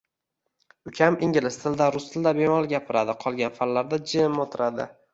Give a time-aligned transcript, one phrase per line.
[0.91, 4.95] Ukam ingliz tilida, rus tilida bemalol gapiradi, qolgan fanlarda jim o'tiradi..